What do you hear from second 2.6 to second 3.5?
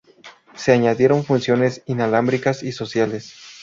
y sociales.